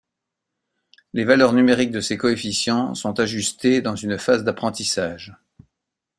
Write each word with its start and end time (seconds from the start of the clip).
Les 1.13 1.25
valeurs 1.25 1.53
numériques 1.53 1.91
de 1.91 2.01
ces 2.01 2.17
coefficients 2.17 2.95
sont 2.95 3.19
ajustées 3.19 3.83
dans 3.83 3.95
une 3.95 4.17
phase 4.17 4.43
d'apprentissage. 4.43 5.35